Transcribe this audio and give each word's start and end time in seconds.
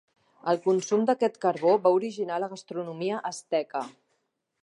El 0.53 0.59
consum 0.61 1.03
d'aquest 1.09 1.37
carbó 1.43 1.75
va 1.83 1.91
originar 1.99 2.41
la 2.45 2.51
gastronomia 2.55 3.23
asteca. 3.33 3.85